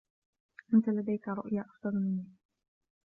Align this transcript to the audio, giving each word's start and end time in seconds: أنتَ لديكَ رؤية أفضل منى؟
أنتَ 0.73 0.87
لديكَ 0.89 1.27
رؤية 1.27 1.61
أفضل 1.61 1.95
منى؟ 1.99 2.23